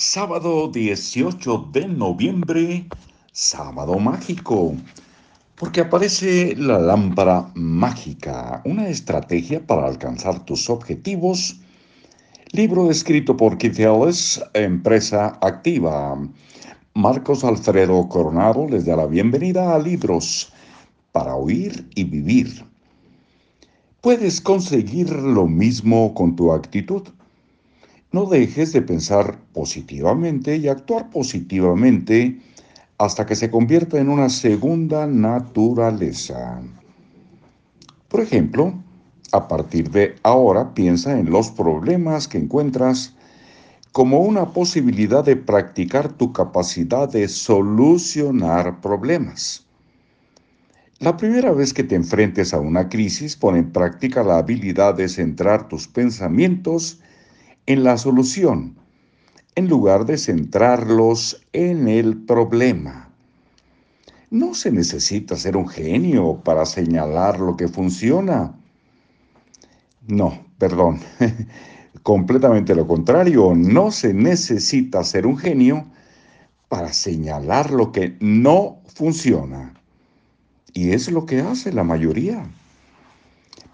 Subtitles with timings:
[0.00, 2.86] Sábado 18 de noviembre,
[3.32, 4.76] sábado mágico,
[5.56, 11.58] porque aparece la lámpara mágica, una estrategia para alcanzar tus objetivos.
[12.52, 16.16] Libro escrito por Keith Ellis, Empresa Activa.
[16.94, 20.52] Marcos Alfredo Coronado les da la bienvenida a Libros
[21.10, 22.64] para oír y vivir.
[24.00, 27.02] Puedes conseguir lo mismo con tu actitud.
[28.10, 32.40] No dejes de pensar positivamente y actuar positivamente
[32.96, 36.60] hasta que se convierta en una segunda naturaleza.
[38.08, 38.74] Por ejemplo,
[39.32, 43.14] a partir de ahora piensa en los problemas que encuentras
[43.92, 49.66] como una posibilidad de practicar tu capacidad de solucionar problemas.
[50.98, 55.08] La primera vez que te enfrentes a una crisis, pon en práctica la habilidad de
[55.08, 57.00] centrar tus pensamientos
[57.68, 58.78] en la solución,
[59.54, 63.10] en lugar de centrarlos en el problema.
[64.30, 68.58] No se necesita ser un genio para señalar lo que funciona.
[70.06, 71.00] No, perdón,
[72.02, 75.84] completamente lo contrario, no se necesita ser un genio
[76.68, 79.74] para señalar lo que no funciona.
[80.72, 82.48] Y es lo que hace la mayoría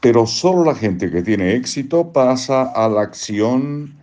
[0.00, 3.94] pero solo la gente que tiene éxito pasa a la acción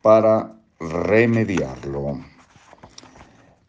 [0.00, 2.20] para remediarlo.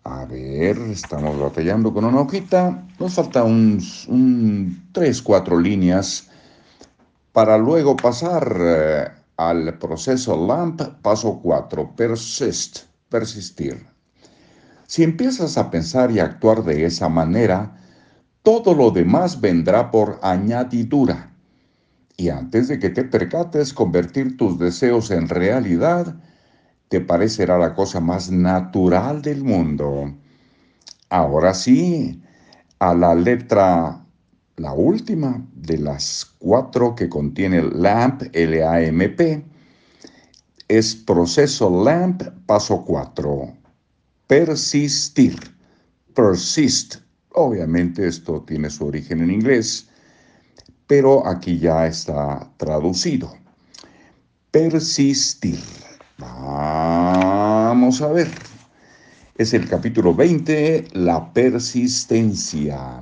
[0.03, 2.85] A ver, estamos batallando con una hojita.
[2.99, 6.29] Nos falta un, un tres, cuatro líneas
[7.31, 13.83] para luego pasar eh, al proceso LAMP, paso 4, persist, persistir.
[14.85, 17.75] Si empiezas a pensar y actuar de esa manera,
[18.43, 21.34] todo lo demás vendrá por añadidura
[22.17, 26.15] y antes de que te percates, convertir tus deseos en realidad
[26.87, 30.13] te parecerá la cosa más natural del mundo.
[31.09, 32.21] Ahora sí,
[32.79, 34.05] a la letra,
[34.55, 39.43] la última de las cuatro que contiene LAMP, L-A-M-P,
[40.67, 43.53] es proceso LAMP, paso 4.
[44.27, 45.35] Persistir.
[46.13, 46.95] Persist.
[47.33, 49.89] Obviamente esto tiene su origen en inglés
[50.87, 53.33] pero aquí ya está traducido.
[54.51, 55.59] Persistir.
[56.17, 58.29] Vamos a ver.
[59.37, 63.01] Es el capítulo 20, la persistencia.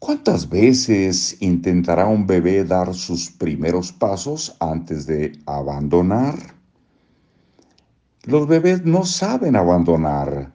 [0.00, 6.34] ¿Cuántas veces intentará un bebé dar sus primeros pasos antes de abandonar?
[8.24, 10.52] Los bebés no saben abandonar,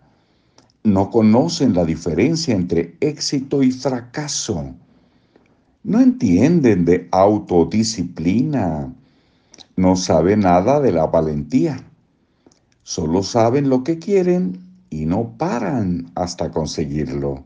[0.83, 4.75] no conocen la diferencia entre éxito y fracaso
[5.87, 8.93] no entienden de autodisciplina,
[9.77, 11.81] no saben nada de la valentía,
[12.83, 14.59] solo saben lo que quieren
[14.89, 17.45] y no paran hasta conseguirlo.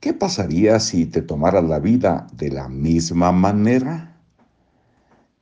[0.00, 4.16] ¿Qué pasaría si te tomaras la vida de la misma manera?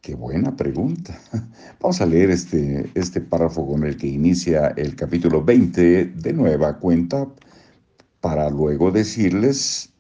[0.01, 1.17] Qué buena pregunta.
[1.81, 6.79] Vamos a leer este, este párrafo con el que inicia el capítulo 20 de nueva
[6.79, 7.29] cuenta
[8.21, 9.93] para luego decirles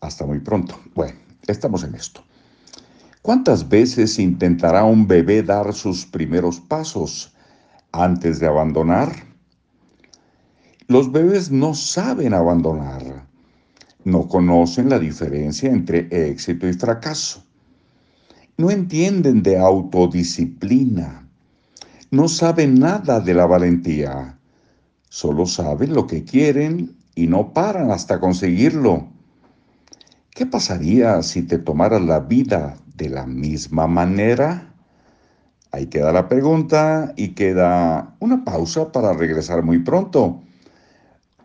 [0.00, 0.78] hasta muy pronto.
[0.94, 2.22] Bueno, estamos en esto.
[3.22, 7.34] ¿Cuántas veces intentará un bebé dar sus primeros pasos
[7.92, 9.14] antes de abandonar?
[10.88, 13.26] Los bebés no saben abandonar.
[14.04, 17.44] No conocen la diferencia entre éxito y fracaso.
[18.56, 21.28] No entienden de autodisciplina.
[22.10, 24.38] No saben nada de la valentía.
[25.10, 29.08] Solo saben lo que quieren y no paran hasta conseguirlo.
[30.40, 34.72] ¿Qué pasaría si te tomaras la vida de la misma manera?
[35.70, 40.40] Ahí queda la pregunta y queda una pausa para regresar muy pronto.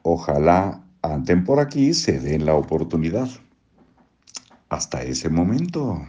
[0.01, 3.27] Ojalá anden por aquí se den la oportunidad.
[4.69, 6.01] Hasta ese momento.